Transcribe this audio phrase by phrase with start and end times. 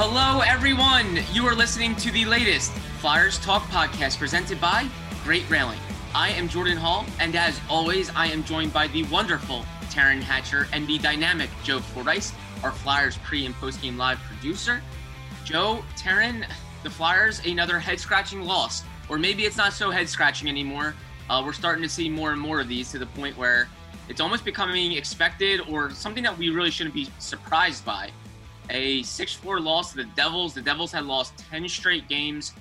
[0.00, 1.18] Hello, everyone.
[1.32, 2.70] You are listening to the latest
[3.00, 4.86] Flyers Talk podcast presented by
[5.24, 5.80] Great Railing.
[6.14, 10.68] I am Jordan Hall, and as always, I am joined by the wonderful Taryn Hatcher
[10.72, 14.80] and the dynamic Joe Fordyce, our Flyers pre and post game live producer.
[15.44, 16.48] Joe, Taryn,
[16.84, 18.84] the Flyers, another head scratching loss.
[19.08, 20.94] Or maybe it's not so head scratching anymore.
[21.28, 23.66] Uh, we're starting to see more and more of these to the point where
[24.08, 28.12] it's almost becoming expected or something that we really shouldn't be surprised by.
[28.70, 30.54] A 6 4 loss to the Devils.
[30.54, 32.52] The Devils had lost 10 straight games.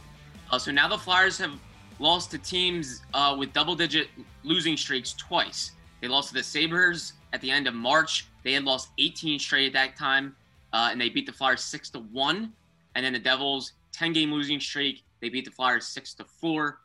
[0.52, 1.52] Uh, so now the Flyers have
[1.99, 4.07] lost to teams uh, with double digit
[4.43, 5.71] losing streaks twice.
[6.02, 8.27] They lost to the Sabres at the end of March.
[8.43, 10.35] They had lost 18 straight at that time,
[10.73, 12.53] uh, and they beat the Flyers 6 to 1.
[12.95, 15.03] And then the Devils, 10 game losing streak.
[15.21, 16.80] They beat the Flyers 6 to 4.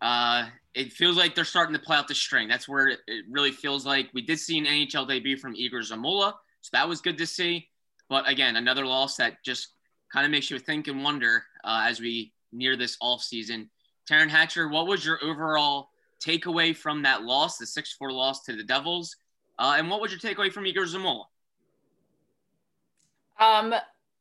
[0.00, 2.48] Uh, it feels like they're starting to play out the string.
[2.48, 4.08] That's where it really feels like.
[4.14, 7.68] We did see an NHL debut from Igor Zamula, so that was good to see.
[8.10, 9.68] But again, another loss that just
[10.12, 13.70] kind of makes you think and wonder uh, as we near this off season.
[14.10, 15.90] Taryn Hatcher, what was your overall
[16.22, 19.16] takeaway from that loss, the 6 4 loss to the Devils?
[19.58, 21.24] Uh, and what was your takeaway from Igor Zamula?
[23.38, 23.74] Um,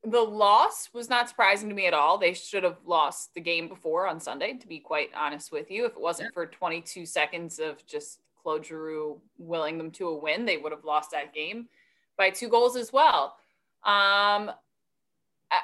[0.03, 2.17] the loss was not surprising to me at all.
[2.17, 5.85] They should have lost the game before on Sunday, to be quite honest with you.
[5.85, 10.45] If it wasn't for 22 seconds of just Claude Giroux willing them to a win,
[10.45, 11.67] they would have lost that game
[12.17, 13.35] by two goals as well.
[13.83, 14.51] Um,
[15.51, 15.61] I,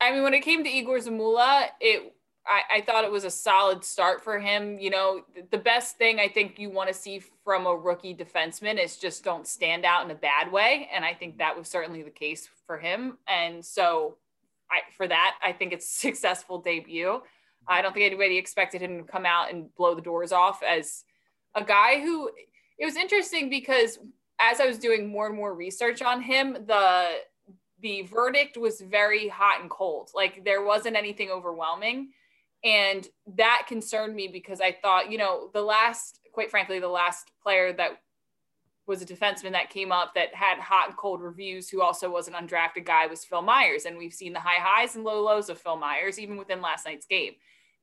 [0.00, 2.14] I mean, when it came to Igor Zamula, it
[2.46, 4.78] I, I, thought it was a solid start for him.
[4.78, 8.82] You know, the best thing I think you want to see from a rookie defenseman
[8.82, 10.90] is just don't stand out in a bad way.
[10.94, 13.16] And I think that was certainly the case for him.
[13.26, 14.18] And so
[14.70, 17.22] I, for that, I think it's a successful debut.
[17.66, 21.04] I don't think anybody expected him to come out and blow the doors off as
[21.54, 22.30] a guy who
[22.78, 23.98] it was interesting because
[24.40, 27.08] as I was doing more and more research on him, the
[27.80, 30.10] the verdict was very hot and cold.
[30.14, 32.10] Like there wasn't anything overwhelming
[32.64, 33.06] and
[33.36, 37.74] that concerned me because I thought, you know, the last, quite frankly, the last player
[37.74, 38.00] that
[38.86, 42.26] was a defenseman that came up that had hot and cold reviews, who also was
[42.26, 43.84] an undrafted guy, was Phil Myers.
[43.84, 46.86] And we've seen the high highs and low lows of Phil Myers, even within last
[46.86, 47.32] night's game.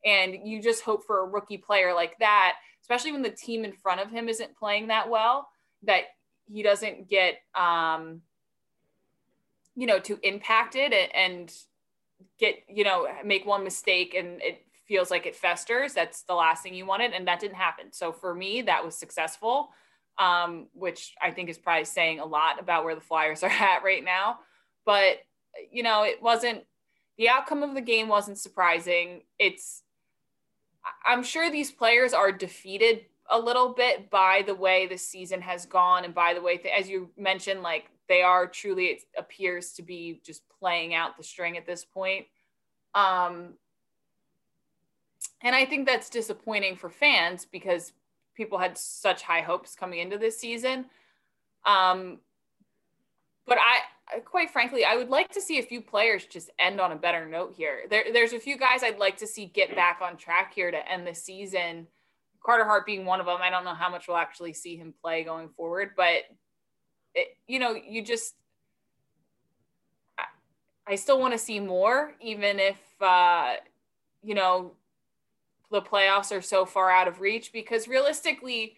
[0.04, 3.74] And you just hope for a rookie player like that, especially when the team in
[3.74, 5.48] front of him isn't playing that well,
[5.84, 6.06] that
[6.52, 8.22] he doesn't get, um,
[9.76, 11.52] you know, too impacted and
[12.40, 16.64] get, you know, make one mistake and it feels like it festers, that's the last
[16.64, 17.14] thing you wanted.
[17.14, 17.92] And that didn't happen.
[17.92, 19.70] So for me, that was successful,
[20.18, 23.84] um, which I think is probably saying a lot about where the Flyers are at
[23.84, 24.40] right now.
[24.86, 25.20] But,
[25.72, 26.64] you know, it wasn't
[27.18, 29.22] the outcome of the game wasn't surprising.
[29.40, 29.84] It's,
[31.06, 35.66] I'm sure these players are defeated a little bit by the way the season has
[35.66, 39.82] gone and by the way, as you mentioned, like they are truly, it appears to
[39.82, 42.26] be just playing out the string at this point.
[42.94, 43.54] Um,
[45.42, 47.94] and I think that's disappointing for fans because
[48.36, 50.86] people had such high hopes coming into this season.
[51.66, 52.20] Um,
[53.48, 56.92] but I, quite frankly, I would like to see a few players just end on
[56.92, 57.84] a better note here.
[57.90, 60.92] There, there's a few guys I'd like to see get back on track here to
[60.92, 61.88] end the season.
[62.44, 63.38] Carter Hart being one of them.
[63.42, 66.24] I don't know how much we'll actually see him play going forward, but
[67.14, 68.36] it, you know, you just,
[70.18, 70.24] I,
[70.88, 73.56] I still want to see more, even if, uh,
[74.24, 74.74] you know,
[75.72, 78.76] the playoffs are so far out of reach because realistically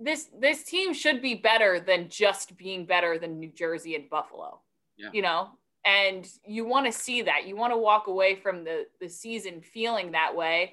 [0.00, 4.60] this this team should be better than just being better than New Jersey and Buffalo.
[4.96, 5.10] Yeah.
[5.12, 5.50] You know,
[5.84, 7.46] and you want to see that.
[7.46, 10.72] You want to walk away from the the season feeling that way.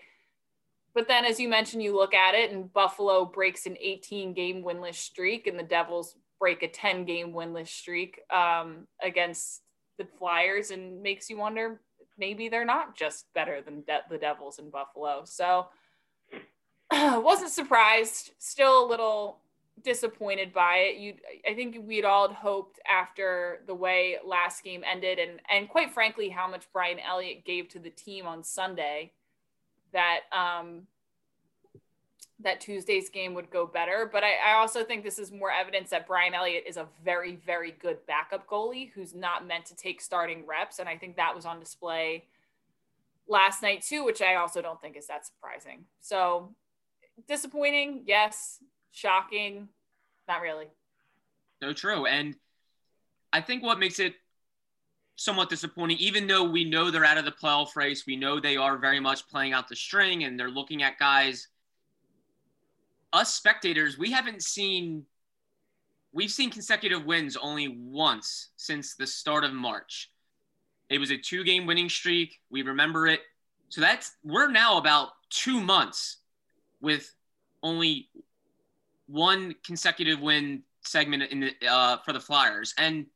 [0.97, 4.63] But then as you mentioned you look at it and Buffalo breaks an 18 game
[4.63, 9.61] winless streak and the Devils break a 10 game winless streak um, against
[9.99, 11.81] the Flyers and makes you wonder
[12.17, 15.21] maybe they're not just better than De- the Devils in Buffalo.
[15.25, 15.67] So
[16.91, 19.41] wasn't surprised, still a little
[19.83, 20.97] disappointed by it.
[20.97, 21.13] You
[21.47, 26.29] I think we'd all hoped after the way last game ended and and quite frankly
[26.29, 29.11] how much Brian Elliott gave to the team on Sunday
[29.93, 30.87] that um
[32.39, 34.07] that Tuesday's game would go better.
[34.11, 37.35] But I, I, also think this is more evidence that Brian Elliott is a very,
[37.35, 40.77] very good backup goalie who's not meant to take starting reps.
[40.77, 42.25] And I think that was on display
[43.27, 45.85] last night too, which I also don't think is that surprising.
[45.99, 46.53] So
[47.27, 48.59] disappointing, yes.
[48.91, 49.69] Shocking,
[50.27, 50.67] not really.
[51.61, 52.05] No, true.
[52.05, 52.35] And
[53.33, 54.13] I think what makes it
[55.17, 58.55] somewhat disappointing, even though we know they're out of the playoff race, we know they
[58.55, 61.49] are very much playing out the string and they're looking at guys–
[63.13, 65.05] us spectators, we haven't seen
[66.13, 70.11] we've seen consecutive wins only once since the start of March.
[70.89, 72.39] It was a two game winning streak.
[72.49, 73.21] We remember it.
[73.69, 76.17] So that's we're now about two months
[76.81, 77.13] with
[77.63, 78.09] only
[79.07, 82.73] one consecutive win segment in the uh, for the Flyers.
[82.77, 83.07] And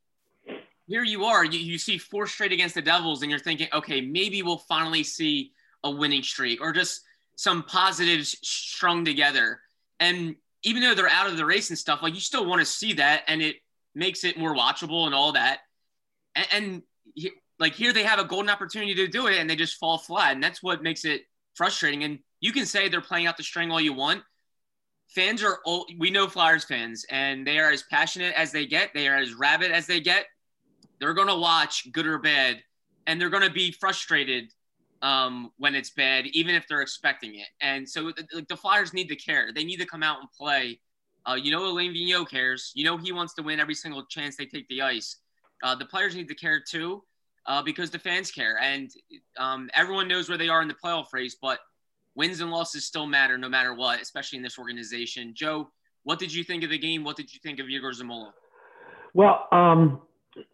[0.92, 4.02] here you are, you, you see four straight against the Devils, and you're thinking, okay,
[4.02, 5.52] maybe we'll finally see
[5.84, 7.02] a winning streak or just
[7.38, 9.62] some positives strung together.
[10.00, 12.66] And even though they're out of the race and stuff, like you still want to
[12.66, 13.56] see that, and it
[13.96, 15.60] makes it more watchable and all that.
[16.36, 16.84] And, and
[17.58, 20.34] like here, they have a golden opportunity to do it, and they just fall flat,
[20.34, 21.22] and that's what makes it
[21.56, 22.04] frustrating.
[22.04, 24.24] And you can say they're playing out the string all you want.
[25.10, 28.92] Fans are, all, we know Flyers fans, and they are as passionate as they get.
[28.94, 30.26] They are as rabid as they get.
[31.02, 32.62] They're going to watch good or bad,
[33.08, 34.54] and they're going to be frustrated
[35.02, 37.48] um, when it's bad, even if they're expecting it.
[37.60, 39.52] And so the, the Flyers need to care.
[39.54, 40.80] They need to come out and play.
[41.26, 42.72] Uh, you know, Alain Vigneault cares.
[42.76, 45.18] You know, he wants to win every single chance they take the ice.
[45.64, 47.04] Uh, the players need to care too,
[47.48, 48.60] uh, because the fans care.
[48.62, 48.92] And
[49.38, 51.60] um, everyone knows where they are in the playoff race, but
[52.14, 55.34] wins and losses still matter no matter what, especially in this organization.
[55.34, 55.72] Joe,
[56.04, 57.04] what did you think of the game?
[57.04, 58.34] What did you think of Yegor Zamula?
[59.14, 60.02] Well, um,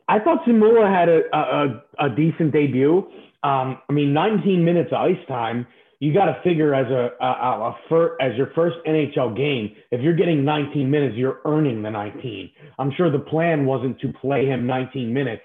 [0.08, 3.00] I thought Zamula had a, a, a decent debut.
[3.44, 5.68] Um, I mean, 19 minutes of ice time.
[6.00, 10.02] You got to figure as a, a, a fir- as your first NHL game, if
[10.02, 12.52] you're getting 19 minutes, you're earning the 19.
[12.78, 15.42] I'm sure the plan wasn't to play him 19 minutes,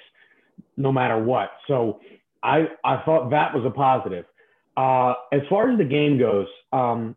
[0.77, 1.53] no matter what.
[1.69, 2.01] So
[2.43, 4.27] I I thought that was a positive.
[4.77, 7.17] Uh, as far as the game goes, um,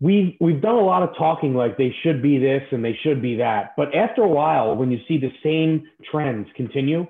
[0.00, 3.20] we we've done a lot of talking like they should be this and they should
[3.20, 3.74] be that.
[3.76, 7.06] But after a while, when you see the same trends continue,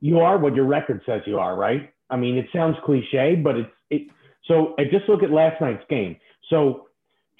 [0.00, 1.92] you are what your record says you are, right?
[2.10, 4.02] I mean, it sounds cliche, but it's it.
[4.46, 6.16] So I just look at last night's game.
[6.50, 6.88] So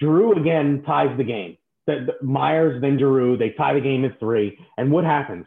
[0.01, 1.57] Giroux again ties the game.
[1.87, 4.59] The, the, Myers then Giroux they tie the game at three.
[4.77, 5.47] And what happens?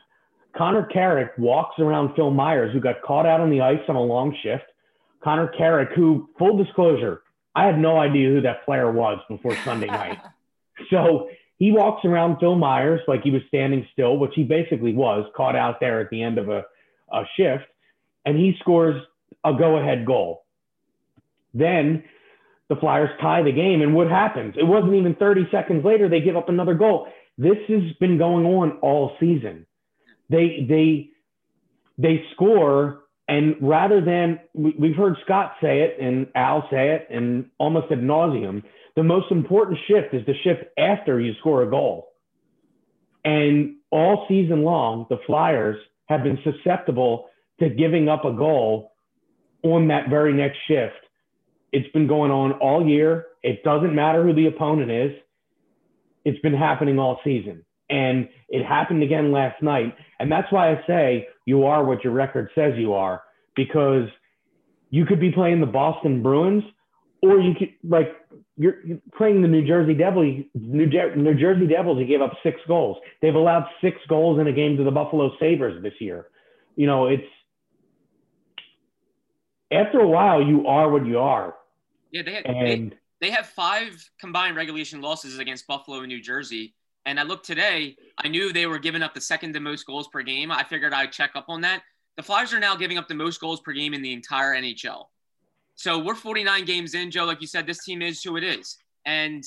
[0.57, 4.01] Connor Carrick walks around Phil Myers, who got caught out on the ice on a
[4.01, 4.63] long shift.
[5.23, 7.21] Connor Carrick, who full disclosure,
[7.55, 10.19] I had no idea who that player was before Sunday night.
[10.89, 15.25] so he walks around Phil Myers like he was standing still, which he basically was,
[15.35, 16.63] caught out there at the end of a
[17.11, 17.65] a shift,
[18.25, 19.01] and he scores
[19.43, 20.45] a go ahead goal.
[21.53, 22.03] Then
[22.69, 24.55] the Flyers tie the game, and what happens?
[24.57, 27.07] It wasn't even 30 seconds later, they give up another goal.
[27.37, 29.65] This has been going on all season.
[30.29, 31.09] They, they,
[31.97, 37.45] they score, and rather than, we've heard Scott say it and Al say it, and
[37.59, 38.63] almost ad nauseum,
[38.95, 42.07] the most important shift is the shift after you score a goal.
[43.23, 45.77] And all season long, the Flyers
[46.07, 47.27] have been susceptible
[47.59, 48.93] to giving up a goal
[49.61, 50.95] on that very next shift.
[51.71, 53.27] It's been going on all year.
[53.43, 55.11] It doesn't matter who the opponent is.
[56.25, 57.63] It's been happening all season.
[57.89, 59.95] And it happened again last night.
[60.19, 63.23] And that's why I say you are what your record says you are,
[63.55, 64.07] because
[64.89, 66.63] you could be playing the Boston Bruins,
[67.21, 68.15] or you could, like,
[68.57, 68.75] you're,
[69.17, 70.43] playing the New Jersey Devils.
[70.53, 72.97] New, New Jersey Devils, you gave up six goals.
[73.21, 76.27] They've allowed six goals in a game to the Buffalo Sabres this year.
[76.75, 77.23] You know, it's
[79.71, 81.55] after a while, you are what you are.
[82.11, 86.21] Yeah, they, have, and, they, they have five combined regulation losses against Buffalo and New
[86.21, 86.73] Jersey.
[87.09, 90.07] And I looked today, I knew they were giving up the second to most goals
[90.07, 90.51] per game.
[90.51, 91.81] I figured I'd check up on that.
[92.17, 95.05] The Flyers are now giving up the most goals per game in the entire NHL.
[95.73, 97.25] So we're 49 games in, Joe.
[97.25, 98.77] Like you said, this team is who it is.
[99.07, 99.43] And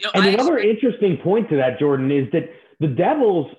[0.00, 2.50] you know, and I another expect- interesting point to that, Jordan, is that
[2.80, 3.54] the Devils'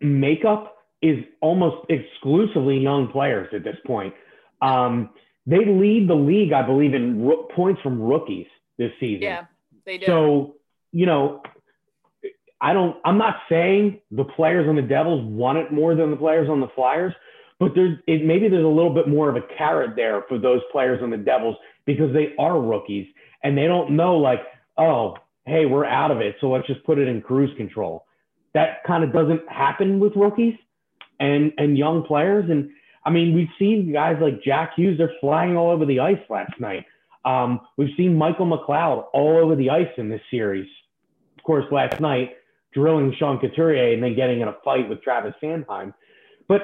[0.00, 4.14] makeup is almost exclusively young players at this point.
[4.62, 5.10] Um,
[5.44, 9.22] they lead the league, I believe, in ro- points from rookies this season.
[9.22, 9.44] Yeah,
[9.84, 10.06] they do.
[10.06, 10.54] So
[10.92, 11.42] you know,
[12.60, 12.96] I don't.
[13.04, 16.60] I'm not saying the players on the Devils want it more than the players on
[16.60, 17.14] the Flyers,
[17.60, 20.60] but there's it, maybe there's a little bit more of a carrot there for those
[20.72, 23.06] players on the Devils because they are rookies
[23.44, 24.40] and they don't know like,
[24.76, 28.06] oh, hey, we're out of it, so let's just put it in cruise control.
[28.54, 30.54] That kind of doesn't happen with rookies
[31.20, 32.50] and and young players.
[32.50, 32.70] And
[33.04, 36.58] I mean, we've seen guys like Jack Hughes; they're flying all over the ice last
[36.58, 36.86] night.
[37.24, 40.68] Um, we've seen Michael McLeod all over the ice in this series.
[41.36, 42.34] Of course, last night
[42.72, 45.92] drilling Sean Couturier and then getting in a fight with Travis Sanheim.
[46.48, 46.62] But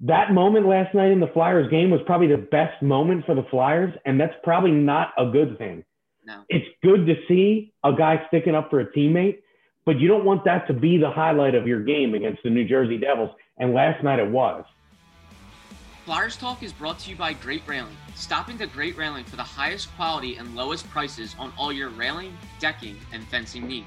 [0.00, 3.44] that moment last night in the Flyers game was probably the best moment for the
[3.50, 5.84] Flyers, and that's probably not a good thing.
[6.26, 6.42] No.
[6.48, 9.38] It's good to see a guy sticking up for a teammate,
[9.84, 12.66] but you don't want that to be the highlight of your game against the New
[12.66, 14.64] Jersey Devils, and last night it was.
[16.04, 17.96] Flyers Talk is brought to you by Great Railing.
[18.14, 22.36] Stop into Great Railing for the highest quality and lowest prices on all your railing,
[22.60, 23.86] decking, and fencing needs.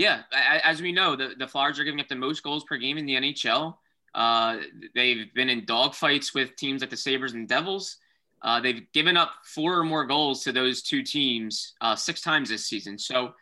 [0.00, 2.96] Yeah, as we know, the, the Flyers are giving up the most goals per game
[2.96, 3.76] in the NHL.
[4.14, 4.56] Uh,
[4.94, 7.98] they've been in dogfights with teams like the Sabres and Devils.
[8.40, 12.48] Uh, they've given up four or more goals to those two teams uh, six times
[12.48, 12.98] this season.
[12.98, 13.34] So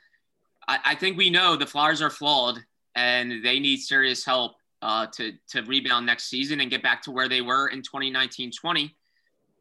[0.66, 2.58] I, I, think we know the Flyers are flawed
[2.96, 7.12] and they need serious help uh, to, to rebound next season and get back to
[7.12, 8.96] where they were in 2019 20.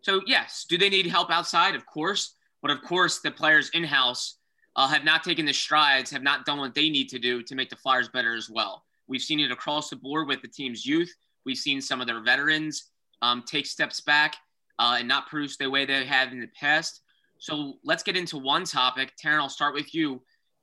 [0.02, 1.76] So, yes, do they need help outside?
[1.76, 2.34] Of course.
[2.64, 4.38] But of course, the players in house
[4.78, 7.56] uh, have not taken the strides, have not done what they need to do to
[7.56, 8.84] make the Flyers better as well.
[9.08, 11.14] We've seen it across the board with the team's youth.
[11.46, 12.92] We've seen some of their veterans
[13.22, 14.36] um, take steps back
[14.78, 17.02] uh, and not produce the way they have in the past.
[17.40, 19.14] So let's get into one topic.
[19.24, 20.22] Taryn, I'll start with you.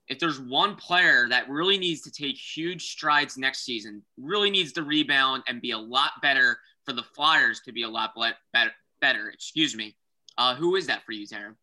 [0.09, 4.73] If there's one player that really needs to take huge strides next season, really needs
[4.73, 8.13] to rebound and be a lot better for the Flyers to be a lot
[8.53, 9.97] better, better excuse me,
[10.37, 11.55] uh, who is that for you, Taryn?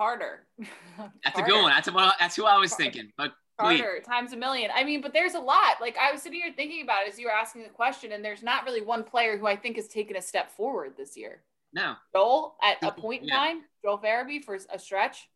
[0.00, 0.46] Carter.
[0.96, 1.42] That's Carter.
[1.42, 1.72] a good one.
[1.72, 2.84] That's what, that's who I was Carter.
[2.84, 3.12] thinking.
[3.18, 4.70] But Carter times a million.
[4.74, 5.74] I mean, but there's a lot.
[5.78, 8.24] Like I was sitting here thinking about it as you were asking the question, and
[8.24, 11.42] there's not really one player who I think has taken a step forward this year.
[11.74, 11.96] No.
[12.14, 13.36] Joel at a point in yeah.
[13.36, 15.28] time, Joel Farabee for a stretch,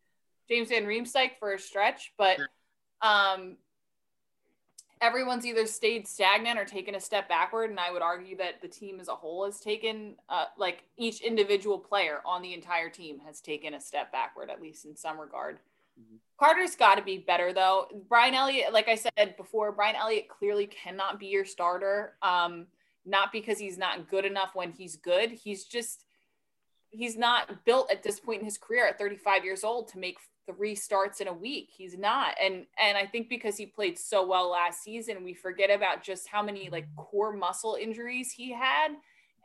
[0.49, 2.49] James Van Riemsdyk for a stretch, but sure.
[3.03, 3.59] um,
[5.05, 7.71] everyone's either stayed stagnant or taken a step backward.
[7.71, 11.21] And I would argue that the team as a whole has taken, uh, like each
[11.21, 15.21] individual player on the entire team has taken a step backward, at least in some
[15.21, 15.59] regard.
[16.01, 16.17] Mm-hmm.
[16.39, 17.87] Carter's got to be better though.
[18.09, 22.15] Brian Elliott, like I said before, Brian Elliott clearly cannot be your starter.
[22.23, 22.67] Um,
[23.07, 25.31] not because he's not good enough when he's good.
[25.31, 26.07] He's just
[26.91, 30.19] he's not built at this point in his career at 35 years old to make
[30.47, 31.71] three starts in a week.
[31.77, 32.35] He's not.
[32.43, 36.29] And and I think because he played so well last season, we forget about just
[36.29, 38.89] how many like core muscle injuries he had.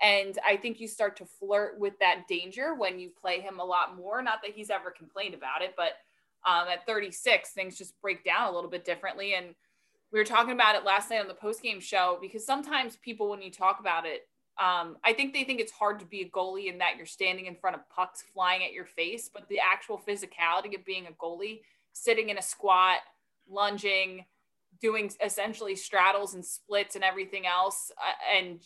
[0.01, 3.65] And I think you start to flirt with that danger when you play him a
[3.65, 4.21] lot more.
[4.21, 5.93] Not that he's ever complained about it, but
[6.45, 9.33] um, at 36, things just break down a little bit differently.
[9.33, 9.55] And
[10.11, 13.29] we were talking about it last night on the post game show because sometimes people,
[13.29, 14.27] when you talk about it,
[14.59, 17.45] um, I think they think it's hard to be a goalie in that you're standing
[17.45, 21.11] in front of pucks flying at your face, but the actual physicality of being a
[21.11, 21.61] goalie,
[21.93, 22.97] sitting in a squat,
[23.49, 24.25] lunging,
[24.81, 28.59] doing essentially straddles and splits and everything else, uh, and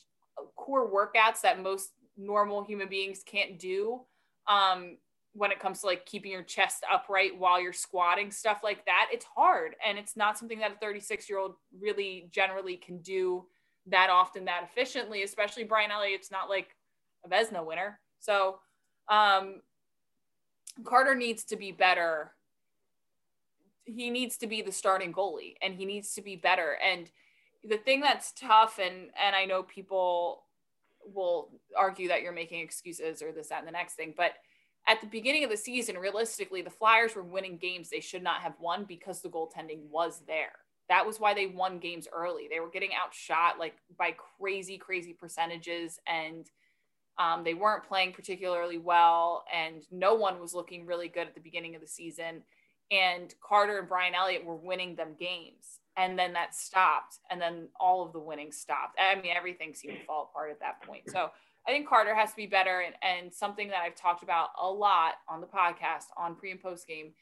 [0.55, 4.01] core workouts that most normal human beings can't do.
[4.47, 4.97] Um,
[5.35, 9.09] when it comes to like keeping your chest upright while you're squatting, stuff like that,
[9.12, 9.75] it's hard.
[9.85, 13.45] And it's not something that a 36 year old really generally can do
[13.88, 16.75] that often that efficiently, especially Brian Elliott's not like
[17.25, 18.00] a Vezina winner.
[18.20, 18.60] So
[19.10, 19.62] um,
[20.84, 22.34] Carter needs to be better.
[23.86, 26.78] He needs to be the starting goalie and he needs to be better.
[26.84, 27.12] And
[27.63, 30.44] the thing that's tough, and and I know people
[31.06, 34.34] will argue that you're making excuses or this, that, and the next thing, but
[34.88, 38.42] at the beginning of the season, realistically, the Flyers were winning games they should not
[38.42, 40.52] have won because the goaltending was there.
[40.90, 42.48] That was why they won games early.
[42.50, 46.50] They were getting outshot like by crazy, crazy percentages, and
[47.18, 51.42] um, they weren't playing particularly well, and no one was looking really good at the
[51.42, 52.44] beginning of the season.
[52.92, 57.70] And Carter and Brian Elliott were winning them games, and then that stopped, and then
[57.80, 58.98] all of the winning stopped.
[59.00, 61.04] I mean, everything seemed to fall apart at that point.
[61.10, 61.30] So
[61.68, 64.70] I think Carter has to be better, and, and something that I've talked about a
[64.70, 67.13] lot on the podcast on pre and post game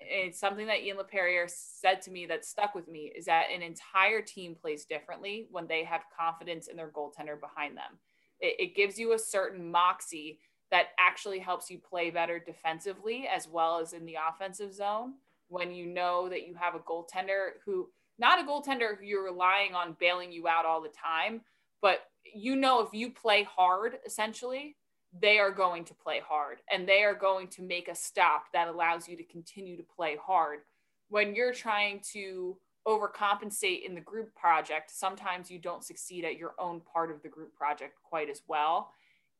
[0.00, 3.62] it's something that Ian LaPerriere said to me that stuck with me is that an
[3.62, 7.98] entire team plays differently when they have confidence in their goaltender behind them.
[8.40, 10.38] It, it, gives you a certain moxie
[10.70, 15.14] that actually helps you play better defensively as well as in the offensive zone
[15.48, 17.88] when you know that you have a goaltender who,
[18.18, 21.40] not a goaltender who you're relying on bailing you out all the time,
[21.82, 22.00] but
[22.34, 24.76] you know if you play hard essentially
[25.18, 28.68] they are going to play hard and they are going to make a stop that
[28.68, 30.60] allows you to continue to play hard.
[31.08, 36.54] When you're trying to overcompensate in the group project, sometimes you don't succeed at your
[36.58, 38.90] own part of the group project quite as well.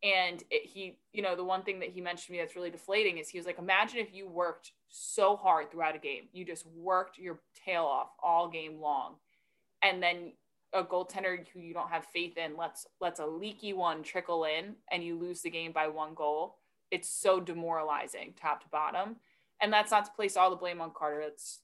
[0.03, 2.71] And it, he, you know, the one thing that he mentioned to me that's really
[2.71, 6.45] deflating is he was like, imagine if you worked so hard throughout a game, you
[6.45, 9.17] just worked your tail off all game long.
[9.83, 10.33] And then
[10.73, 14.75] a goaltender who you don't have faith in lets lets a leaky one trickle in
[14.91, 16.57] and you lose the game by one goal
[16.91, 19.17] it's so demoralizing top to bottom
[19.61, 21.61] and that's not to place all the blame on carter it's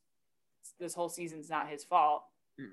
[0.78, 2.24] this whole season's not his fault.
[2.60, 2.72] Mm.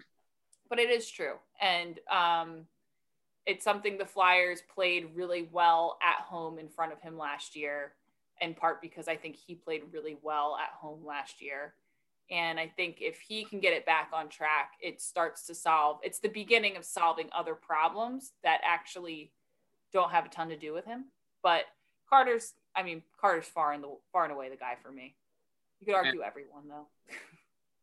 [0.69, 1.35] But it is true.
[1.61, 2.65] And um,
[3.45, 7.93] it's something the Flyers played really well at home in front of him last year,
[8.39, 11.73] in part because I think he played really well at home last year.
[12.29, 15.99] And I think if he can get it back on track, it starts to solve.
[16.03, 19.33] It's the beginning of solving other problems that actually
[19.91, 21.05] don't have a ton to do with him.
[21.43, 21.63] But
[22.09, 25.15] Carter's, I mean, Carter's far and the far and away the guy for me.
[25.79, 26.87] You could argue everyone though.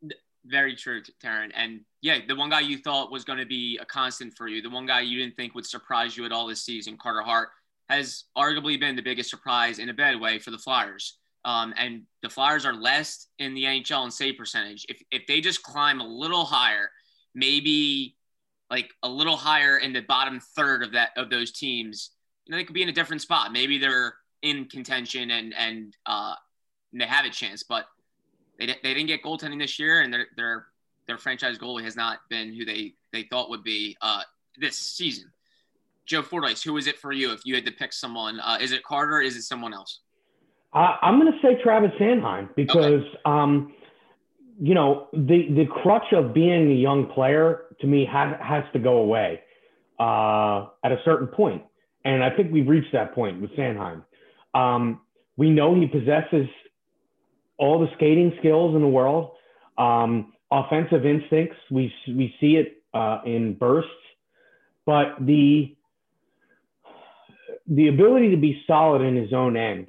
[0.46, 1.50] Very true, Taryn.
[1.54, 4.62] And yeah, the one guy you thought was going to be a constant for you,
[4.62, 7.50] the one guy you didn't think would surprise you at all this season, Carter Hart,
[7.88, 11.18] has arguably been the biggest surprise in a bad way for the Flyers.
[11.48, 14.84] Um, and the Flyers are last in the NHL in save percentage.
[14.90, 16.90] If, if they just climb a little higher,
[17.34, 18.16] maybe
[18.70, 22.10] like a little higher in the bottom third of that of those teams,
[22.44, 23.50] you know, they could be in a different spot.
[23.50, 24.12] Maybe they're
[24.42, 26.34] in contention and and uh,
[26.92, 27.62] they have a chance.
[27.62, 27.86] But
[28.58, 30.66] they, they didn't get goaltending this year, and their their
[31.06, 34.20] their franchise goalie has not been who they they thought would be uh,
[34.58, 35.32] this season.
[36.04, 38.38] Joe Fordyce, who is it for you if you had to pick someone?
[38.38, 39.22] Uh, is it Carter?
[39.22, 40.00] is it someone else?
[40.72, 43.20] Uh, I'm going to say Travis Sanheim because, okay.
[43.24, 43.72] um,
[44.60, 48.78] you know, the the crutch of being a young player to me has has to
[48.78, 49.40] go away
[49.98, 51.62] uh, at a certain point,
[52.04, 54.02] and I think we've reached that point with Sanheim.
[54.54, 55.00] Um,
[55.36, 56.48] we know he possesses
[57.56, 59.32] all the skating skills in the world,
[59.78, 61.56] um, offensive instincts.
[61.70, 63.90] We we see it uh, in bursts,
[64.84, 65.76] but the
[67.66, 69.88] the ability to be solid in his own end,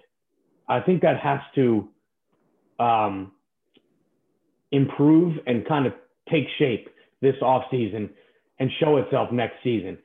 [0.70, 1.90] I think that has to
[2.80, 3.32] um,
[4.72, 5.94] improve and kind of
[6.32, 6.90] take shape
[7.22, 8.10] this offseason
[8.60, 9.98] and show itself next season.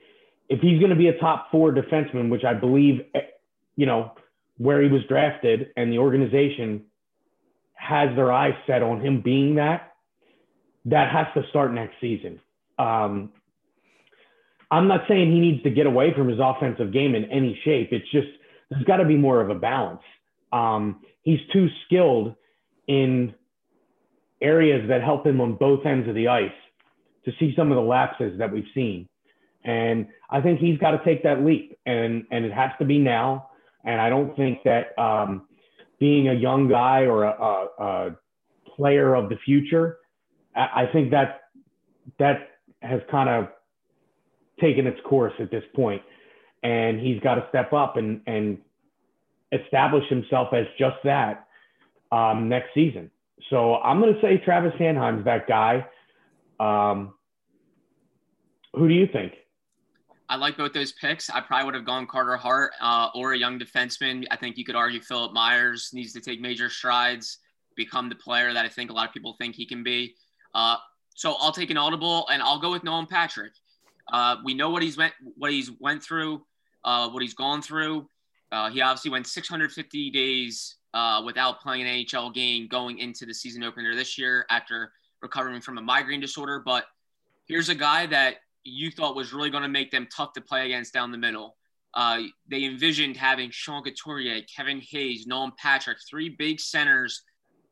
[0.48, 3.20] If he's going to be a top four defenseman, which I believe, eh,
[3.77, 4.12] you know,
[4.57, 6.85] where he was drafted and the organization
[7.74, 9.94] has their eyes set on him being that,
[10.87, 12.40] that has to start next season.
[12.79, 13.33] Um,
[14.70, 17.90] I'm not saying he needs to get away from his offensive game in any shape.
[17.92, 18.29] It's just
[18.70, 20.03] there's got to be more of a balance.
[20.54, 22.34] Um, he's too skilled
[22.86, 23.34] in
[24.40, 26.52] areas that help him on both ends of the ice
[27.24, 29.08] to see some of the lapses that we've seen.
[29.64, 32.98] And I think he's got to take that leap, and and it has to be
[32.98, 33.48] now.
[33.84, 35.48] And I don't think that um,
[35.98, 38.16] being a young guy or a, a, a
[38.76, 39.98] player of the future,
[40.54, 41.44] I, I think that
[42.18, 42.50] that
[42.82, 43.48] has kind of
[44.60, 46.02] taken its course at this point,
[46.62, 48.58] and he's got to step up and and
[49.54, 51.46] establish himself as just that
[52.12, 53.10] um, next season.
[53.50, 55.86] So I'm going to say Travis Sanheim's that guy.
[56.60, 57.14] Um,
[58.74, 59.32] who do you think?
[60.28, 61.28] I like both those picks.
[61.28, 64.24] I probably would have gone Carter Hart uh, or a young defenseman.
[64.30, 67.38] I think you could argue Philip Myers needs to take major strides,
[67.76, 70.14] become the player that I think a lot of people think he can be.
[70.54, 70.76] Uh,
[71.14, 73.52] so I'll take an audible and I'll go with Nolan Patrick.
[74.12, 76.44] Uh, we know what he's went what he's went through,
[76.84, 78.08] uh, what he's gone through.
[78.54, 83.34] Uh, he obviously went 650 days uh, without playing an NHL game going into the
[83.34, 86.62] season opener this year after recovering from a migraine disorder.
[86.64, 86.84] But
[87.46, 90.66] here's a guy that you thought was really going to make them tough to play
[90.66, 91.56] against down the middle.
[91.94, 97.22] Uh, they envisioned having Sean Couturier, Kevin Hayes, Nolan Patrick, three big centers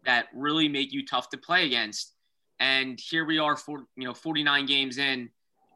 [0.04, 2.12] that really make you tough to play against.
[2.58, 5.30] And here we are, for you know, 49 games in.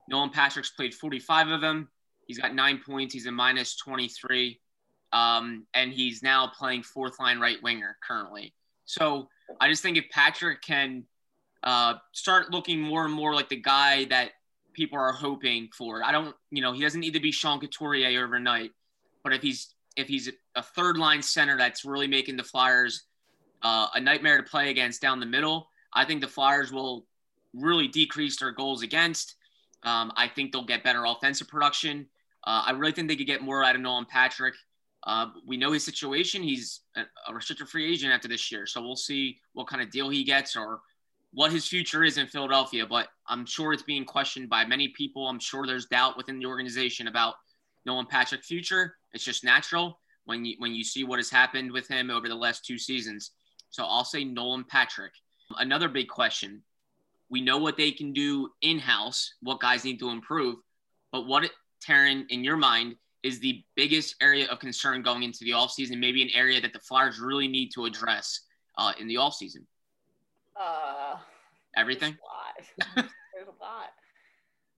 [0.09, 1.91] Nolan Patrick's played 45 of them.
[2.27, 3.15] He's got nine points.
[3.15, 4.59] He's a minus 23,
[5.13, 8.55] um, and he's now playing fourth line right winger currently.
[8.85, 9.29] So
[9.61, 11.05] I just think if Patrick can
[11.63, 14.33] uh, start looking more and more like the guy that
[14.77, 16.05] people are hoping for.
[16.05, 18.71] I don't, you know, he doesn't need to be Sean Couturier overnight,
[19.25, 23.05] but if he's if he's a third line center that's really making the Flyers
[23.63, 27.07] uh, a nightmare to play against down the middle, I think the Flyers will
[27.55, 29.37] really decrease their goals against.
[29.83, 32.07] Um, I think they'll get better offensive production.
[32.47, 34.55] Uh, I really think they could get more out of Nolan Patrick.
[35.07, 36.43] Uh, we know his situation.
[36.43, 40.09] He's a, restricted free agent after this year, so we'll see what kind of deal
[40.09, 40.81] he gets or
[41.33, 45.29] what his future is in Philadelphia, but I'm sure it's being questioned by many people.
[45.29, 47.35] I'm sure there's doubt within the organization about
[47.85, 48.97] Nolan Patrick's future.
[49.13, 52.35] It's just natural when you when you see what has happened with him over the
[52.35, 53.33] last two seasons.
[53.71, 55.13] So I'll say Nolan Patrick.
[55.59, 56.63] Another big question.
[57.29, 60.57] We know what they can do in-house, what guys need to improve,
[61.13, 61.51] but what
[61.87, 66.23] Taryn, in your mind, is the biggest area of concern going into the offseason, maybe
[66.23, 68.41] an area that the Flyers really need to address
[68.79, 69.65] uh, in the offseason?
[70.59, 71.17] Uh,
[71.77, 72.17] Everything.
[72.57, 73.09] There's a lot.
[73.35, 73.91] there's a lot.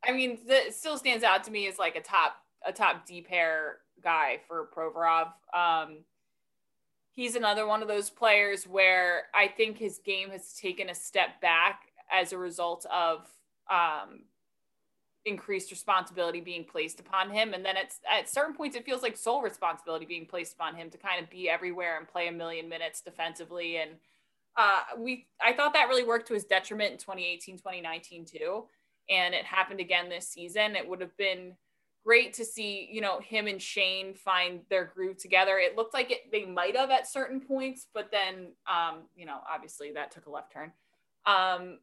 [0.02, 3.20] I mean, it still stands out to me as like a top a top D
[3.20, 5.32] pair guy for Provorov.
[5.54, 5.98] Um,
[7.12, 11.40] he's another one of those players where I think his game has taken a step
[11.40, 13.28] back as a result of
[13.70, 14.22] um,
[15.24, 17.54] increased responsibility being placed upon him.
[17.54, 20.90] And then it's at certain points, it feels like sole responsibility being placed upon him
[20.90, 23.78] to kind of be everywhere and play a million minutes defensively.
[23.78, 23.92] And
[24.56, 28.64] uh, we, I thought that really worked to his detriment in 2018, 2019 too.
[29.10, 30.76] And it happened again this season.
[30.76, 31.54] It would have been
[32.04, 35.58] great to see, you know, him and Shayne find their groove together.
[35.58, 39.38] It looked like it, they might have at certain points, but then, um, you know,
[39.52, 40.72] obviously that took a left turn.
[41.26, 41.78] Um,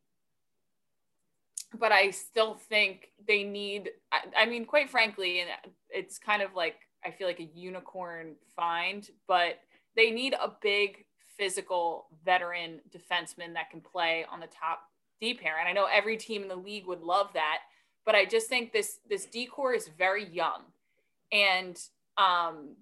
[1.75, 5.49] but I still think they need, I, I mean, quite frankly, and
[5.89, 9.59] it's kind of like, I feel like a unicorn find, but
[9.95, 11.05] they need a big
[11.37, 14.81] physical veteran defenseman that can play on the top
[15.19, 15.59] D pair.
[15.59, 17.59] And I know every team in the league would love that,
[18.05, 20.61] but I just think this this D corps is very young
[21.31, 21.79] and
[22.17, 22.75] um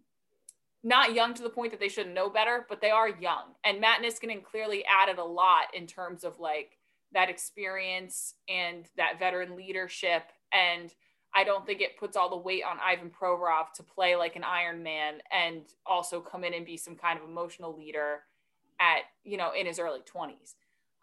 [0.83, 3.55] not young to the point that they shouldn't know better, but they are young.
[3.63, 6.77] And Matt Niskanen clearly added a lot in terms of like
[7.13, 10.23] that experience and that veteran leadership.
[10.51, 10.93] And
[11.35, 14.43] I don't think it puts all the weight on Ivan Provorov to play like an
[14.43, 18.21] Iron Man and also come in and be some kind of emotional leader
[18.79, 20.55] at, you know, in his early 20s.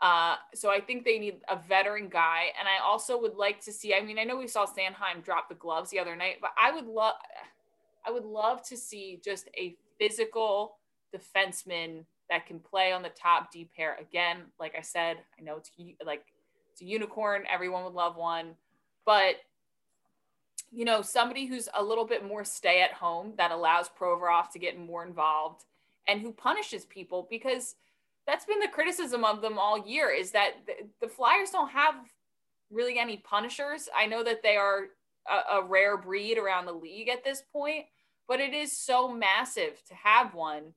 [0.03, 2.45] Uh, so I think they need a veteran guy.
[2.59, 5.49] And I also would like to see, I mean, I know we saw Sanheim drop
[5.49, 7.17] the gloves the other night, but I would love,
[8.07, 10.77] I would love to see just a physical
[11.15, 14.39] defenseman that can play on the top D pair again.
[14.59, 15.71] Like I said, I know it's
[16.05, 16.25] like
[16.73, 17.43] it's a unicorn.
[17.53, 18.55] Everyone would love one,
[19.05, 19.35] but
[20.73, 24.59] you know, somebody who's a little bit more stay at home that allows Provorov to
[24.59, 25.65] get more involved
[26.07, 27.75] and who punishes people because
[28.27, 30.53] that's been the criticism of them all year is that
[31.01, 31.95] the, Flyers don't have
[32.71, 33.89] really any punishers.
[33.97, 34.87] I know that they are
[35.29, 37.87] a, a rare breed around the league at this point,
[38.29, 40.73] but it is so massive to have one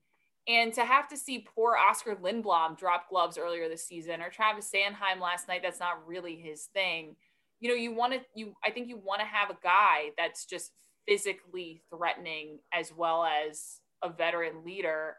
[0.48, 4.70] and to have to see poor Oskar Lindblom drop gloves earlier this season or Travis
[4.74, 7.16] Sanheim last night, that's not really his thing.
[7.60, 10.46] You know, you want to, you, I think you want to have a guy that's
[10.46, 10.72] just
[11.08, 15.16] physically threatening as well as a veteran leader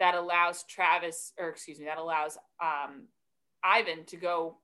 [0.00, 3.08] that allows Travis, or excuse me, that allows um,
[3.64, 4.58] Ivan to go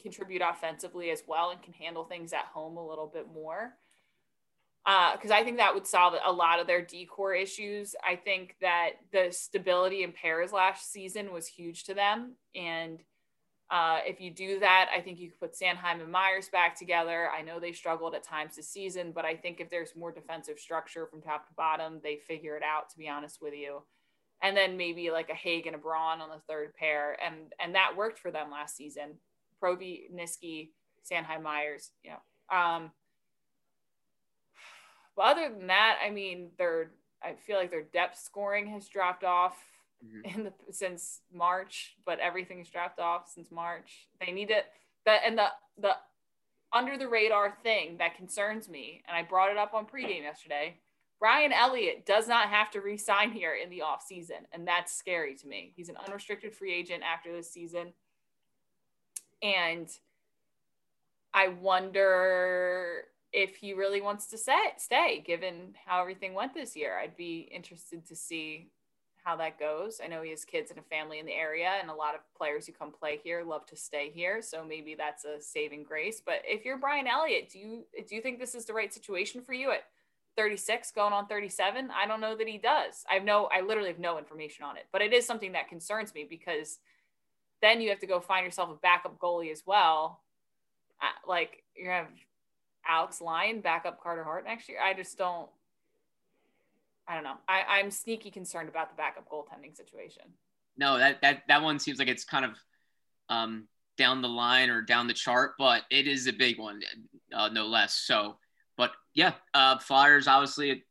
[0.00, 3.74] contribute offensively as well and can handle things at home a little bit more
[4.86, 7.96] because uh, I think that would solve a lot of their D corps issues.
[8.08, 12.36] I think that the stability in pairs last season was huge to them.
[12.54, 13.02] And
[13.68, 17.28] uh, if you do that, I think you could put Sanheim and Myers back together.
[17.36, 20.60] I know they struggled at times this season, but I think if there's more defensive
[20.60, 23.82] structure from top to bottom, they figure it out, to be honest with you.
[24.40, 27.16] And then maybe like a Hägg and a Braun on the third pair.
[27.24, 29.18] And and that worked for them last season.
[29.60, 30.68] Proby, Niski,
[31.10, 32.56] Sanheim, Myers, you know.
[32.56, 32.92] Um,
[35.16, 36.90] but other than that, I mean, their
[37.22, 39.56] I feel like their depth scoring has dropped off
[40.04, 40.38] mm-hmm.
[40.38, 44.08] in the since March, but everything's dropped off since March.
[44.24, 44.66] They need it.
[45.04, 45.48] That and the
[45.78, 45.92] the
[46.72, 50.78] under the radar thing that concerns me, and I brought it up on pregame yesterday.
[51.18, 55.34] Brian Elliott does not have to re-sign here in the off season, and that's scary
[55.36, 55.72] to me.
[55.74, 57.94] He's an unrestricted free agent after this season,
[59.42, 59.88] and
[61.32, 63.04] I wonder
[63.36, 66.98] if he really wants to stay, stay, given how everything went this year.
[66.98, 68.70] I'd be interested to see
[69.22, 70.00] how that goes.
[70.02, 72.22] I know he has kids and a family in the area, and a lot of
[72.34, 74.40] players who come play here love to stay here.
[74.40, 76.22] So maybe that's a saving grace.
[76.24, 79.42] But if you're Brian Elliott, do you do you think this is the right situation
[79.42, 79.84] for you at
[80.38, 81.90] 36, going on 37?
[81.90, 83.04] I don't know that he does.
[83.10, 85.68] I have no, I literally have no information on it, but it is something that
[85.68, 86.78] concerns me because
[87.60, 90.22] then you have to go find yourself a backup goalie as well.
[91.28, 92.25] Like you're gonna have
[92.88, 94.78] Alex Lyon back up Carter Hart next year.
[94.82, 95.48] I just don't.
[97.08, 97.36] I don't know.
[97.48, 100.22] I, I'm sneaky concerned about the backup goaltending situation.
[100.76, 102.50] No, that that that one seems like it's kind of
[103.28, 106.80] um, down the line or down the chart, but it is a big one,
[107.32, 107.94] uh, no less.
[107.94, 108.36] So,
[108.76, 110.84] but yeah, uh, Flyers obviously.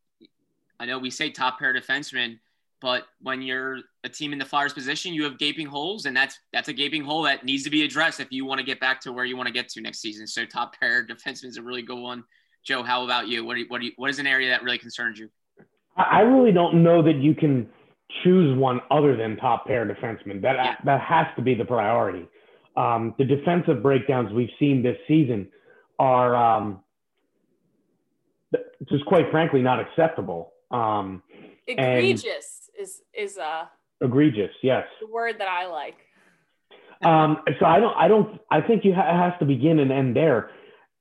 [0.77, 2.39] I know we say top pair defenseman,
[2.85, 6.39] but when you're a team in the Flyers position, you have gaping holes, and that's
[6.53, 9.01] that's a gaping hole that needs to be addressed if you want to get back
[9.01, 10.27] to where you want to get to next season.
[10.27, 12.23] So top pair defenseman is a really good one.
[12.63, 13.43] Joe, how about you?
[13.43, 15.29] What do you, what do you, what is an area that really concerns you?
[15.97, 17.67] I really don't know that you can
[18.23, 20.39] choose one other than top pair defenseman.
[20.43, 20.75] That yeah.
[20.85, 22.27] that has to be the priority.
[22.77, 25.47] Um, the defensive breakdowns we've seen this season
[25.97, 26.81] are um,
[28.87, 30.53] just quite frankly not acceptable.
[30.69, 31.23] Um,
[31.67, 33.65] Egregious is is uh
[34.01, 34.51] egregious.
[34.61, 35.95] Yes, the word that I like.
[37.03, 39.91] um, so I don't I don't I think you ha- it has to begin and
[39.91, 40.49] end there.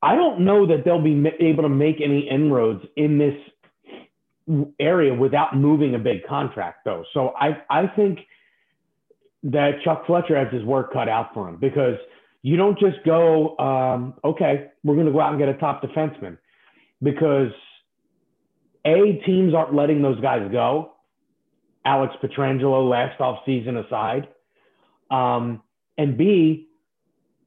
[0.02, 3.34] I don't know that they'll be able to make any inroads in this
[4.78, 7.04] area without moving a big contract though.
[7.14, 8.18] So I I think
[9.44, 11.96] that Chuck Fletcher has his work cut out for him because
[12.42, 15.82] you don't just go, um, okay, we're going to go out and get a top
[15.82, 16.38] defenseman
[17.02, 17.52] because
[18.86, 20.93] A, teams aren't letting those guys go.
[21.84, 24.28] Alex Pietrangelo last offseason aside.
[25.10, 25.62] Um,
[25.98, 26.68] and B,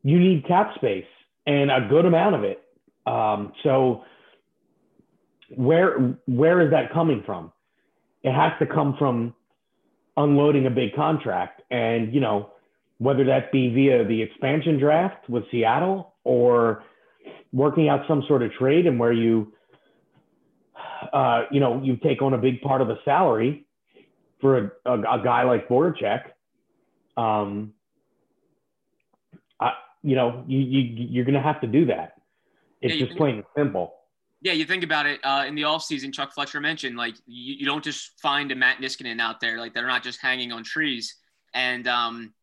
[0.04, 1.06] you need cap space
[1.46, 2.62] and a good amount of it.
[3.06, 4.04] Um, so
[5.56, 7.52] where where is that coming from?
[8.24, 9.34] It has to come from
[10.18, 12.52] unloading a big contract, and you know
[13.00, 16.84] whether that be via the expansion draft with Seattle or
[17.54, 19.54] working out some sort of trade and where you
[21.14, 23.67] uh, you know you take on a big part of the salary
[24.40, 26.32] for a, a, a guy like Voracek.
[27.16, 27.74] Um,
[29.60, 29.74] I,
[30.04, 32.14] you know, you, you you're going to have to do that.
[32.82, 33.94] It's yeah, just plain and simple.
[34.42, 37.66] Yeah, you think about it uh, in the offseason, Chuck Fletcher mentioned like you, you,
[37.66, 41.16] don't just find a Matt Niskanen out there, like they're not just hanging on trees.
[41.56, 42.34] And um,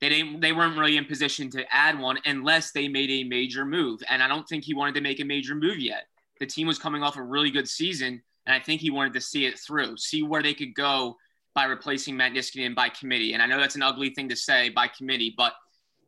[0.00, 3.64] they didn't they weren't really in position to add one unless they made a major
[3.64, 4.02] move.
[4.10, 6.04] And I don't think he wanted to make a major move yet.
[6.38, 9.20] The team was coming off a really good season, and I think he wanted to
[9.20, 11.16] see it through, see where they could go
[11.54, 13.32] by replacing Matt Niskanen by committee.
[13.32, 15.54] And I know that's an ugly thing to say by committee, but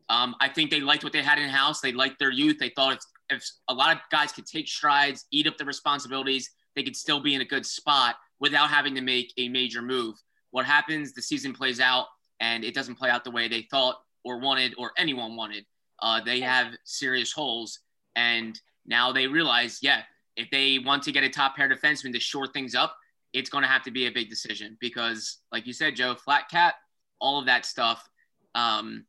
[0.09, 1.81] um, I think they liked what they had in house.
[1.81, 2.59] They liked their youth.
[2.59, 2.95] They thought
[3.31, 6.97] if, if a lot of guys could take strides, eat up the responsibilities, they could
[6.97, 10.17] still be in a good spot without having to make a major move.
[10.51, 11.13] What happens?
[11.13, 12.07] The season plays out,
[12.41, 15.65] and it doesn't play out the way they thought or wanted or anyone wanted.
[16.01, 17.81] Uh, they have serious holes,
[18.17, 20.03] and now they realize, yeah,
[20.37, 22.97] if they want to get a top pair defenseman to shore things up,
[23.33, 26.49] it's going to have to be a big decision because, like you said, Joe, flat
[26.49, 26.75] cap,
[27.21, 28.09] all of that stuff.
[28.55, 29.07] Um,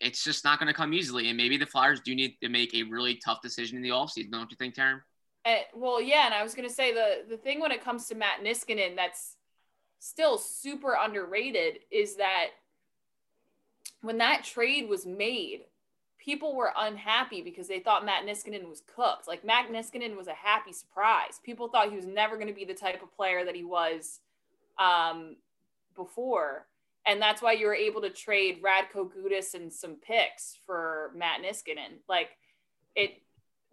[0.00, 1.28] it's just not going to come easily.
[1.28, 4.30] And maybe the Flyers do need to make a really tough decision in the offseason,
[4.30, 5.00] don't you think, Taryn?
[5.44, 8.06] Uh, well, yeah, and I was going to say the the thing when it comes
[8.08, 9.36] to Matt Niskanen that's
[9.98, 12.48] still super underrated is that
[14.02, 15.60] when that trade was made,
[16.22, 19.26] people were unhappy because they thought Matt Niskanen was cooked.
[19.26, 21.40] Like Matt Niskanen was a happy surprise.
[21.42, 24.20] People thought he was never going to be the type of player that he was
[24.78, 25.36] um,
[25.96, 26.66] before
[27.06, 31.40] and that's why you were able to trade Radko Gudas and some picks for Matt
[31.42, 31.98] Niskanen.
[32.08, 32.30] Like
[32.94, 33.22] it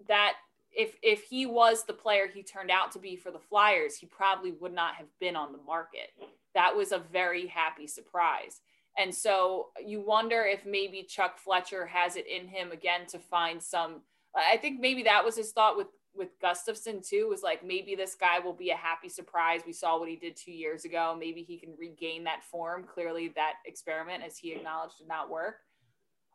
[0.07, 0.33] that
[0.71, 4.05] if if he was the player he turned out to be for the Flyers, he
[4.05, 6.09] probably would not have been on the market.
[6.53, 8.61] That was a very happy surprise.
[8.97, 13.61] And so you wonder if maybe Chuck Fletcher has it in him again to find
[13.61, 14.01] some
[14.35, 18.15] I think maybe that was his thought with with Gustafsson too was like maybe this
[18.15, 19.61] guy will be a happy surprise.
[19.65, 21.15] We saw what he did two years ago.
[21.17, 22.83] Maybe he can regain that form.
[22.83, 25.57] Clearly, that experiment, as he acknowledged, did not work.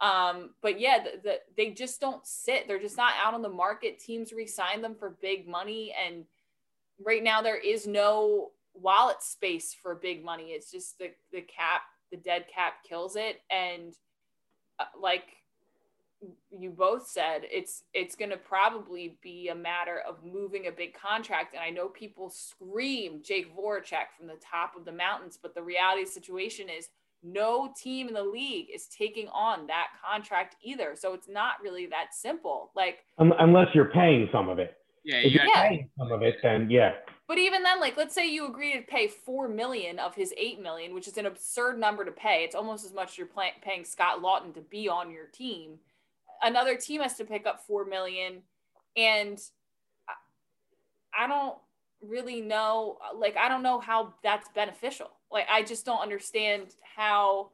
[0.01, 2.67] Um, but yeah, the, the, they just don't sit.
[2.67, 3.99] They're just not out on the market.
[3.99, 6.25] Teams resign them for big money, and
[7.05, 10.51] right now there is no wallet space for big money.
[10.51, 13.95] It's just the the cap, the dead cap kills it, and
[14.79, 15.25] uh, like
[16.57, 20.95] you both said it's it's going to probably be a matter of moving a big
[20.95, 21.53] contract.
[21.53, 25.63] And i know people scream jake voracek from the top of the mountains but the
[25.65, 26.91] reality situation is
[27.23, 30.95] no team in the league is taking on that contract either.
[30.97, 32.71] So it's not really that simple.
[32.75, 34.77] Like unless you're paying some of it.
[35.05, 35.69] Yeah if you're yeah.
[35.69, 36.93] paying some of it then yeah
[37.33, 40.61] but even then like let's say you agree to pay 4 million of his 8
[40.61, 43.55] million which is an absurd number to pay it's almost as much as you're pay-
[43.63, 45.79] paying scott Laughton to be on your team
[46.43, 48.43] another team has to pick up 4 million
[48.97, 49.41] and
[51.19, 51.57] I don't
[52.01, 55.11] really know like I don't know how that's beneficial.
[55.31, 57.51] Like I just don't understand how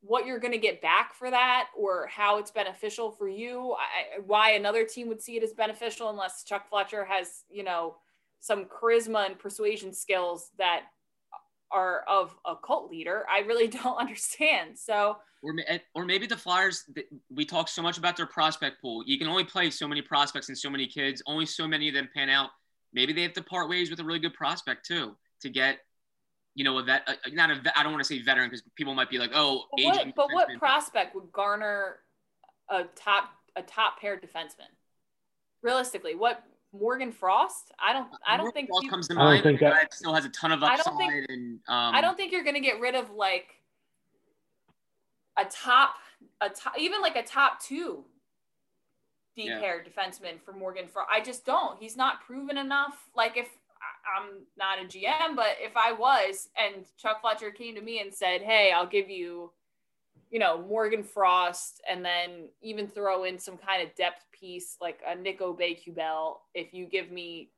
[0.00, 3.74] what you're going to get back for that or how it's beneficial for you.
[3.74, 7.96] I, why another team would see it as beneficial unless Chuck Fletcher has, you know,
[8.40, 10.82] some charisma and persuasion skills that
[11.70, 13.24] are of a cult leader.
[13.30, 14.78] I really don't understand.
[14.78, 15.54] So or,
[15.94, 16.84] or maybe the Flyers,
[17.30, 19.04] we talk so much about their prospect pool.
[19.06, 21.94] You can only play so many prospects and so many kids, only so many of
[21.94, 22.50] them pan out.
[22.92, 25.78] Maybe they have to part ways with a really good prospect too to get,
[26.54, 28.94] you know, a vet, a, not a I don't want to say veteran because people
[28.94, 31.98] might be like, oh, but what, but what prospect would garner
[32.68, 34.70] a top, a top pair defenseman?
[35.62, 37.72] Realistically, what Morgan Frost?
[37.78, 38.08] I don't.
[38.26, 39.28] I don't Morgan think Frost you, comes to mind.
[39.28, 40.80] I don't think that still has a ton of upside.
[40.80, 43.48] I don't think, and um, I don't think you're going to get rid of like
[45.38, 45.94] a top,
[46.40, 48.04] a top, even like a top two
[49.36, 49.88] deep pair yeah.
[49.88, 51.08] defenseman for Morgan Frost.
[51.12, 51.78] I just don't.
[51.80, 53.08] He's not proven enough.
[53.14, 53.48] Like if
[54.16, 58.12] I'm not a GM, but if I was and Chuck Fletcher came to me and
[58.12, 59.52] said, Hey, I'll give you,
[60.30, 65.00] you know, Morgan Frost and then even throw in some kind of depth piece like
[65.06, 67.50] a Nick Aube-Kubel if you give me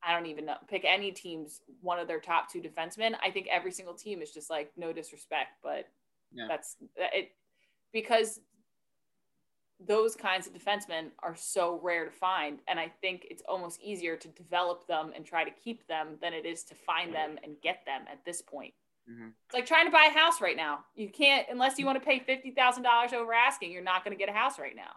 [0.00, 3.16] I don't even know, pick any team's one of their top two defensemen.
[3.20, 5.88] I think every single team is just like no disrespect, but
[6.32, 6.46] yeah.
[6.48, 7.32] That's it
[7.92, 8.40] because
[9.86, 12.58] those kinds of defensemen are so rare to find.
[12.66, 16.32] And I think it's almost easier to develop them and try to keep them than
[16.32, 18.74] it is to find them and get them at this point.
[19.08, 19.28] Mm-hmm.
[19.46, 20.80] It's like trying to buy a house right now.
[20.96, 24.28] You can't, unless you want to pay $50,000 over asking, you're not going to get
[24.28, 24.96] a house right now.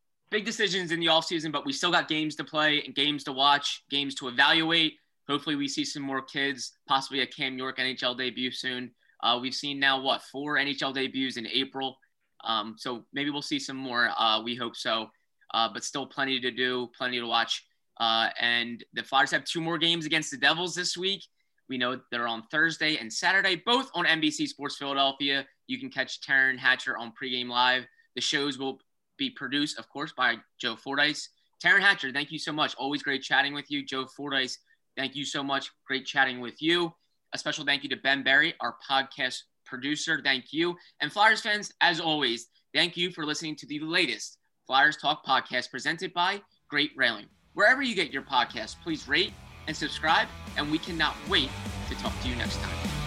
[0.31, 3.33] big decisions in the offseason, but we still got games to play and games to
[3.33, 4.93] watch, games to evaluate.
[5.29, 8.91] Hopefully, we see some more kids, possibly a Cam York NHL debut soon.
[9.21, 11.97] Uh, we've seen now, what, four NHL debuts in April.
[12.43, 14.09] Um, so maybe we'll see some more.
[14.17, 15.09] Uh, we hope so.
[15.53, 17.65] Uh, but still plenty to do, plenty to watch.
[17.99, 21.23] Uh, and the Flyers have two more games against the Devils this week.
[21.69, 25.45] We know they're on Thursday and Saturday, both on NBC Sports Philadelphia.
[25.67, 27.85] You can catch Taryn Hatcher on pregame live.
[28.15, 28.79] The shows will
[29.21, 31.29] be produced, of course, by Joe Fordyce.
[31.63, 32.73] Taryn Hatcher, thank you so much.
[32.75, 33.85] Always great chatting with you.
[33.85, 34.57] Joe Fordyce,
[34.97, 35.69] thank you so much.
[35.85, 36.91] Great chatting with you.
[37.33, 40.21] A special thank you to Ben Berry, our podcast producer.
[40.23, 40.75] Thank you.
[41.01, 45.69] And Flyers fans, as always, thank you for listening to the latest Flyers Talk podcast
[45.69, 47.27] presented by Great Railing.
[47.53, 49.33] Wherever you get your podcast, please rate
[49.67, 51.49] and subscribe, and we cannot wait
[51.89, 53.00] to talk to you next time.